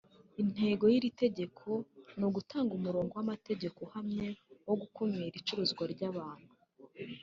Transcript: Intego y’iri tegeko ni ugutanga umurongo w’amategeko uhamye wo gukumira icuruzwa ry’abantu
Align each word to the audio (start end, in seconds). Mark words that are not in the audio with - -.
Intego 0.41 0.83
y’iri 0.91 1.09
tegeko 1.23 1.69
ni 2.17 2.25
ugutanga 2.27 2.71
umurongo 2.75 3.11
w’amategeko 3.17 3.77
uhamye 3.87 4.27
wo 4.67 4.75
gukumira 4.81 5.35
icuruzwa 5.41 5.83
ry’abantu 5.93 6.49